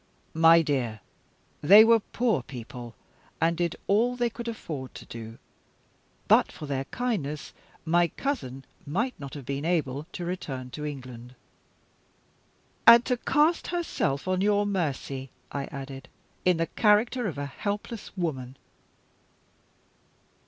"My 0.33 0.63
dear, 0.63 0.99
they 1.61 1.83
were 1.85 1.99
poor 1.99 2.41
people, 2.41 2.95
and 3.39 3.55
did 3.55 3.75
all 3.85 4.15
they 4.15 4.31
could 4.31 4.47
afford 4.47 4.95
to 4.95 5.05
do. 5.05 5.37
But 6.27 6.51
for 6.51 6.65
their 6.65 6.85
kindness, 6.85 7.53
my 7.85 8.07
cousin 8.07 8.65
might 8.83 9.13
not 9.19 9.35
have 9.35 9.45
been 9.45 9.63
able 9.63 10.05
to 10.13 10.25
return 10.25 10.71
to 10.71 10.87
England." 10.87 11.35
"And 12.87 13.05
to 13.05 13.15
cast 13.15 13.67
herself 13.67 14.27
on 14.27 14.41
your 14.41 14.65
mercy," 14.65 15.29
I 15.51 15.65
added, 15.65 16.09
"in 16.45 16.57
the 16.57 16.65
character 16.65 17.27
of 17.27 17.37
a 17.37 17.45
helpless 17.45 18.09
woman." 18.17 18.57